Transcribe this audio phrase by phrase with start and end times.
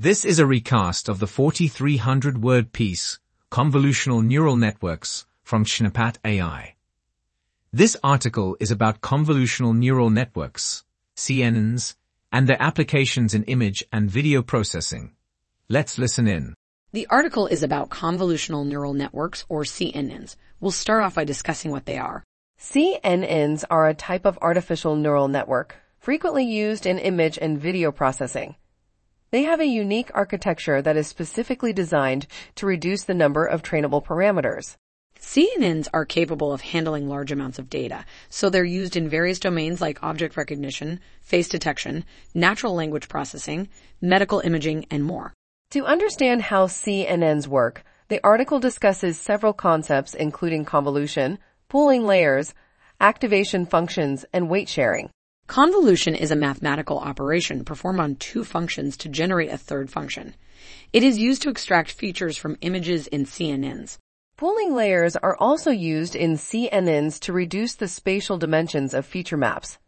[0.00, 3.18] This is a recast of the 4,300 word piece,
[3.50, 6.76] Convolutional Neural Networks, from Schneppat AI.
[7.72, 10.84] This article is about convolutional neural networks,
[11.16, 11.96] CNNs,
[12.30, 15.16] and their applications in image and video processing.
[15.68, 16.54] Let's listen in.
[16.92, 20.36] The article is about convolutional neural networks, or CNNs.
[20.60, 22.22] We'll start off by discussing what they are.
[22.60, 28.54] CNNs are a type of artificial neural network, frequently used in image and video processing.
[29.30, 34.02] They have a unique architecture that is specifically designed to reduce the number of trainable
[34.02, 34.76] parameters.
[35.20, 39.82] CNNs are capable of handling large amounts of data, so they're used in various domains
[39.82, 43.68] like object recognition, face detection, natural language processing,
[44.00, 45.34] medical imaging, and more.
[45.72, 51.38] To understand how CNNs work, the article discusses several concepts including convolution,
[51.68, 52.54] pooling layers,
[52.98, 55.10] activation functions, and weight sharing.
[55.48, 60.34] Convolution is a mathematical operation performed on two functions to generate a third function.
[60.92, 63.96] It is used to extract features from images in CNNs.
[64.36, 69.78] Pooling layers are also used in CNNs to reduce the spatial dimensions of feature maps.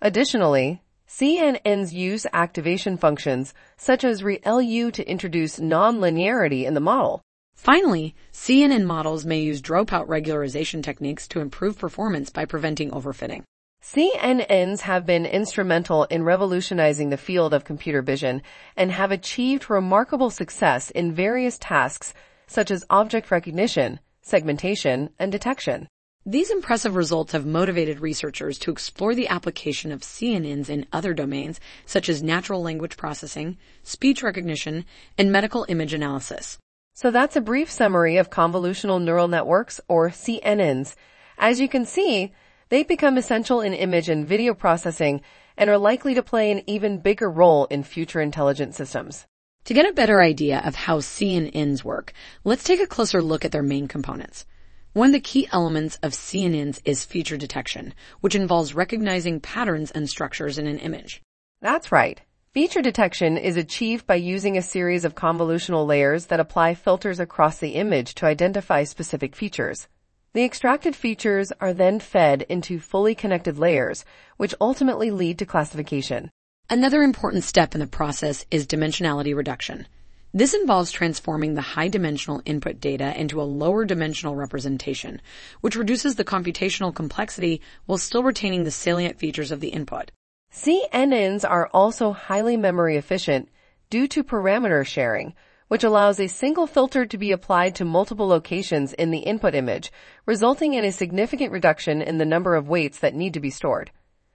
[0.00, 7.20] Additionally, CNNs use activation functions such as ReLU to introduce nonlinearity in the model.
[7.54, 13.44] Finally, CNN models may use dropout regularization techniques to improve performance by preventing overfitting.
[13.82, 18.40] CNNs have been instrumental in revolutionizing the field of computer vision
[18.76, 22.14] and have achieved remarkable success in various tasks
[22.46, 25.88] such as object recognition, segmentation, and detection.
[26.24, 31.58] These impressive results have motivated researchers to explore the application of CNNs in other domains
[31.84, 34.84] such as natural language processing, speech recognition,
[35.18, 36.56] and medical image analysis.
[36.94, 40.94] So that's a brief summary of convolutional neural networks or CNNs.
[41.36, 42.32] As you can see,
[42.72, 45.20] they become essential in image and video processing
[45.58, 49.26] and are likely to play an even bigger role in future intelligent systems.
[49.66, 52.14] To get a better idea of how CNNs work,
[52.44, 54.46] let's take a closer look at their main components.
[54.94, 57.92] One of the key elements of CNNs is feature detection,
[58.22, 61.20] which involves recognizing patterns and structures in an image.
[61.60, 62.22] That's right.
[62.54, 67.58] Feature detection is achieved by using a series of convolutional layers that apply filters across
[67.58, 69.88] the image to identify specific features.
[70.34, 74.06] The extracted features are then fed into fully connected layers,
[74.38, 76.30] which ultimately lead to classification.
[76.70, 79.86] Another important step in the process is dimensionality reduction.
[80.32, 85.20] This involves transforming the high dimensional input data into a lower dimensional representation,
[85.60, 90.12] which reduces the computational complexity while still retaining the salient features of the input.
[90.50, 93.50] CNNs are also highly memory efficient
[93.90, 95.34] due to parameter sharing,
[95.72, 99.90] which allows a single filter to be applied to multiple locations in the input image,
[100.26, 103.90] resulting in a significant reduction in the number of weights that need to be stored.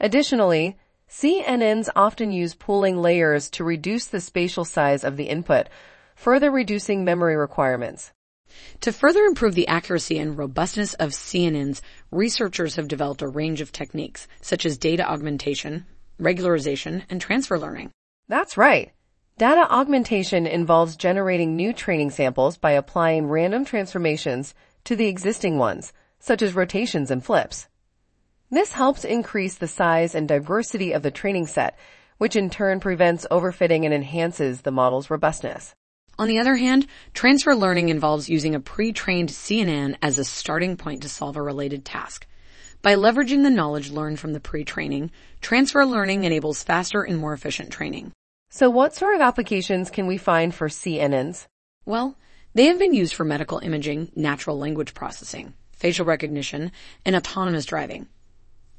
[0.00, 0.76] Additionally,
[1.08, 5.68] CNNs often use pooling layers to reduce the spatial size of the input,
[6.16, 8.10] further reducing memory requirements.
[8.80, 11.80] To further improve the accuracy and robustness of CNNs,
[12.10, 15.86] researchers have developed a range of techniques, such as data augmentation,
[16.20, 17.92] regularization, and transfer learning.
[18.26, 18.90] That's right.
[19.40, 25.94] Data augmentation involves generating new training samples by applying random transformations to the existing ones,
[26.18, 27.66] such as rotations and flips.
[28.50, 31.78] This helps increase the size and diversity of the training set,
[32.18, 35.74] which in turn prevents overfitting and enhances the model's robustness.
[36.18, 41.00] On the other hand, transfer learning involves using a pre-trained CNN as a starting point
[41.00, 42.26] to solve a related task.
[42.82, 47.70] By leveraging the knowledge learned from the pre-training, transfer learning enables faster and more efficient
[47.70, 48.12] training.
[48.52, 51.46] So what sort of applications can we find for CNNs?
[51.86, 52.18] Well,
[52.52, 56.72] they have been used for medical imaging, natural language processing, facial recognition,
[57.06, 58.08] and autonomous driving.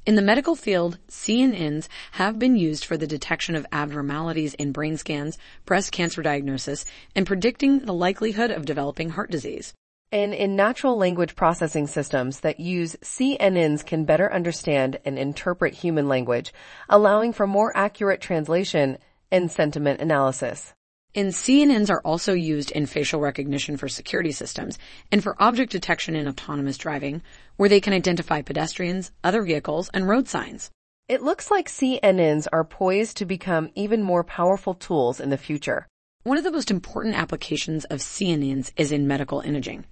[0.04, 4.98] In the medical field, CNNs have been used for the detection of abnormalities in brain
[4.98, 6.84] scans, breast cancer diagnosis,
[7.16, 9.72] and predicting the likelihood of developing heart disease.
[10.10, 16.08] And in natural language processing systems that use CNNs can better understand and interpret human
[16.08, 16.52] language,
[16.90, 18.98] allowing for more accurate translation
[19.32, 20.74] and sentiment analysis.
[21.14, 24.78] And CNNs are also used in facial recognition for security systems
[25.10, 27.22] and for object detection in autonomous driving,
[27.56, 30.70] where they can identify pedestrians, other vehicles, and road signs.
[31.08, 35.86] It looks like CNNs are poised to become even more powerful tools in the future.
[36.22, 39.84] One of the most important applications of CNNs is in medical imaging.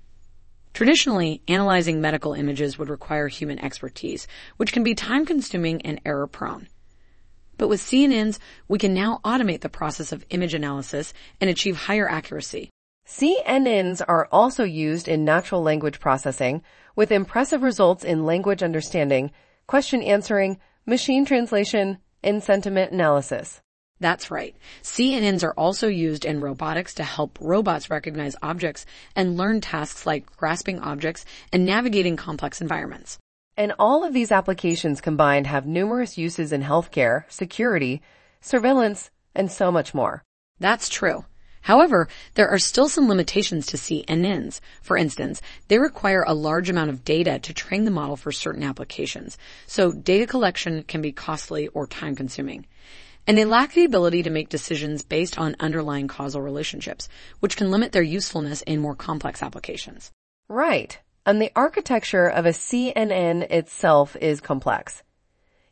[0.72, 6.28] Traditionally, analyzing medical images would require human expertise, which can be time consuming and error
[6.28, 6.68] prone.
[7.60, 11.12] But with CNNs, we can now automate the process of image analysis
[11.42, 12.70] and achieve higher accuracy.
[13.06, 16.62] CNNs are also used in natural language processing
[16.96, 19.30] with impressive results in language understanding,
[19.66, 23.60] question answering, machine translation, and sentiment analysis.
[23.98, 24.56] That's right.
[24.82, 30.34] CNNs are also used in robotics to help robots recognize objects and learn tasks like
[30.34, 33.18] grasping objects and navigating complex environments.
[33.60, 38.00] And all of these applications combined have numerous uses in healthcare, security,
[38.40, 40.22] surveillance, and so much more.
[40.58, 41.26] That's true.
[41.60, 44.60] However, there are still some limitations to CNNs.
[44.80, 48.62] For instance, they require a large amount of data to train the model for certain
[48.62, 49.36] applications,
[49.66, 52.64] so data collection can be costly or time consuming.
[53.26, 57.10] And they lack the ability to make decisions based on underlying causal relationships,
[57.40, 60.12] which can limit their usefulness in more complex applications.
[60.48, 60.98] Right.
[61.30, 65.04] And the architecture of a CNN itself is complex.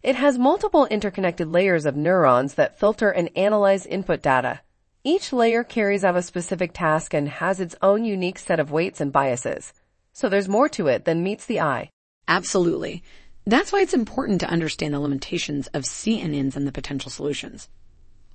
[0.04, 4.60] It has multiple interconnected layers of neurons that filter and analyze input data.
[5.02, 9.00] Each layer carries out a specific task and has its own unique set of weights
[9.00, 9.72] and biases.
[10.12, 11.90] So there's more to it than meets the eye.
[12.28, 13.02] Absolutely.
[13.44, 17.68] That's why it's important to understand the limitations of CNNs and the potential solutions.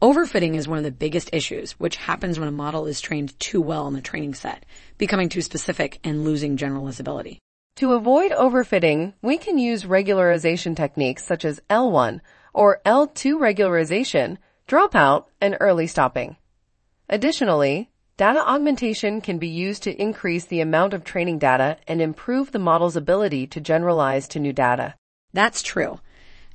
[0.04, 3.62] Overfitting is one of the biggest issues, which happens when a model is trained too
[3.62, 4.66] well in the training set,
[4.98, 7.38] becoming too specific and losing generalizability.
[7.78, 12.20] To avoid overfitting, we can use regularization techniques such as L1
[12.54, 16.36] or L2 regularization, dropout, and early stopping.
[17.08, 22.52] Additionally, data augmentation can be used to increase the amount of training data and improve
[22.52, 24.96] the model's ability to generalize to new data.
[25.32, 26.02] That's true.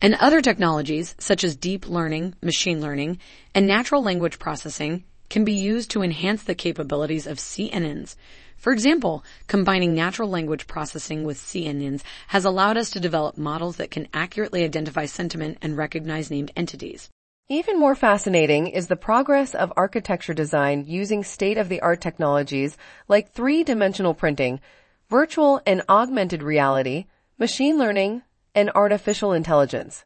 [0.00, 3.18] And other technologies, such as deep learning, machine learning,
[3.54, 8.14] and natural language processing, can be used to enhance the capabilities of CNNs.
[8.56, 13.90] For example, combining natural language processing with CNNs has allowed us to develop models that
[13.90, 17.08] can accurately identify sentiment and recognize named entities.
[17.48, 22.76] Even more fascinating is the progress of architecture design using state-of-the-art technologies
[23.08, 24.60] like three-dimensional printing,
[25.08, 27.06] virtual and augmented reality,
[27.38, 28.22] machine learning,
[28.54, 30.04] and artificial intelligence.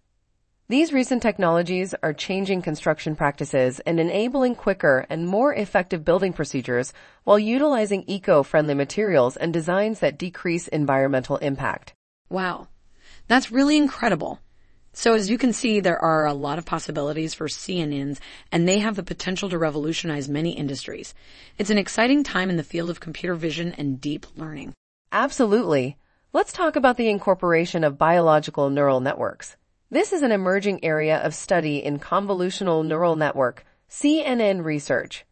[0.68, 6.92] These recent technologies are changing construction practices and enabling quicker and more effective building procedures
[7.24, 11.92] while utilizing eco-friendly materials and designs that decrease environmental impact.
[12.30, 12.68] Wow.
[13.28, 14.40] That's really incredible.
[14.94, 18.18] So as you can see, there are a lot of possibilities for CNNs
[18.50, 21.14] and they have the potential to revolutionize many industries.
[21.58, 24.74] It's an exciting time in the field of computer vision and deep learning.
[25.10, 25.96] Absolutely.
[26.34, 29.58] Let's talk about the incorporation of biological neural networks.
[29.90, 35.26] This is an emerging area of study in convolutional neural network, CNN research.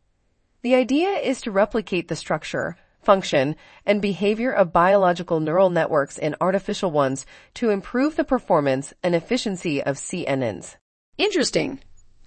[0.61, 3.57] The idea is to replicate the structure, function,
[3.87, 7.25] and behavior of biological neural networks in artificial ones
[7.55, 10.77] to improve the performance and efficiency of CNNs.
[11.17, 11.81] Interesting.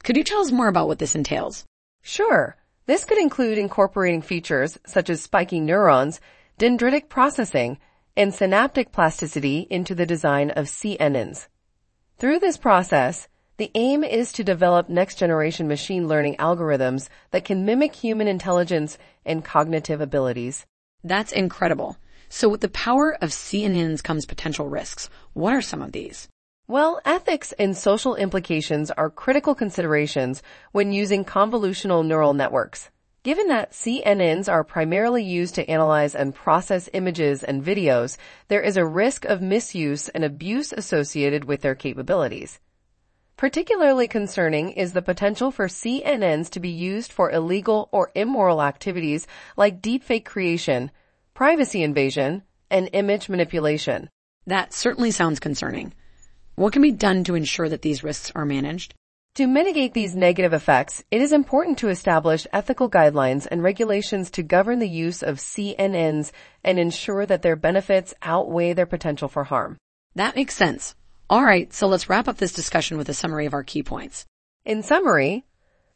[0.04, 1.64] Could you tell us more about what this entails?
[2.02, 2.58] Sure.
[2.88, 6.20] This could include incorporating features such as spiking neurons,
[6.58, 7.78] dendritic processing,
[8.15, 11.48] and synaptic plasticity into the design of CNNs.
[12.18, 13.27] Through this process,
[13.57, 18.98] the aim is to develop next generation machine learning algorithms that can mimic human intelligence
[19.25, 20.65] and cognitive abilities.
[21.04, 21.98] That's incredible.
[22.30, 25.10] So with the power of CNNs comes potential risks.
[25.33, 26.27] What are some of these?
[26.68, 32.89] Well, ethics and social implications are critical considerations when using convolutional neural networks.
[33.24, 38.18] Given that CNNs are primarily used to analyze and process images and videos,
[38.50, 42.60] there is a risk of misuse and abuse associated with their capabilities.
[43.38, 49.25] Particularly concerning is the potential for CNNs to be used for illegal or immoral activities
[49.56, 50.92] like deepfake creation,
[51.34, 54.10] privacy invasion, and image manipulation.
[54.48, 55.94] That certainly sounds concerning.
[56.56, 58.94] What can be done to ensure that these risks are managed?
[59.38, 64.44] To mitigate these negative effects, it is important to establish ethical guidelines and regulations to
[64.44, 66.32] govern the use of CNNs
[66.63, 69.78] and ensure that their benefits outweigh their potential for harm.
[70.13, 70.94] That makes sense.
[71.32, 74.28] All right, so let's wrap up this discussion with a summary of our key points.
[74.66, 75.46] In summary,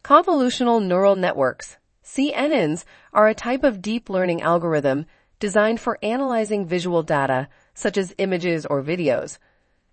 [0.03, 5.05] convolutional neural networks, CNNs, are a type of deep learning algorithm
[5.39, 9.37] designed for analyzing visual data, such as images or videos.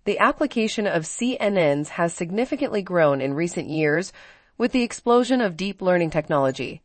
[0.05, 4.13] The application of CNNs has significantly grown in recent years
[4.55, 6.83] with the explosion of deep learning technology.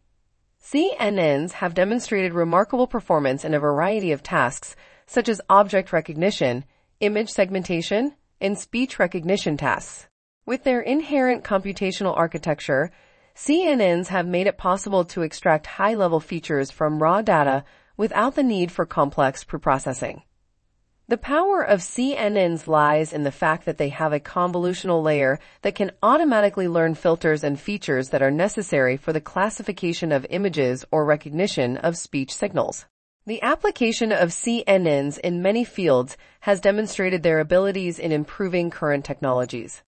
[0.62, 4.74] CNNs have demonstrated remarkable performance in a variety of tasks,
[5.04, 6.64] such as object recognition,
[7.00, 10.08] image segmentation, and speech recognition tasks.
[10.46, 12.90] With their inherent computational architecture,
[13.36, 17.64] CNNs have made it possible to extract high-level features from raw data
[17.98, 20.22] without the need for complex preprocessing.
[21.10, 25.74] The power of CNNs lies in the fact that they have a convolutional layer that
[25.74, 31.04] can automatically learn filters and features that are necessary for the classification of images or
[31.04, 32.86] recognition of speech signals.
[33.26, 39.78] The application of CNNs in many fields has demonstrated their abilities in improving current technologies.